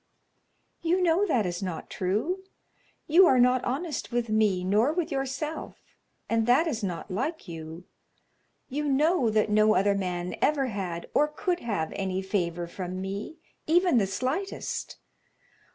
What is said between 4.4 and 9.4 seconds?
nor with yourself, and that is not like you. You know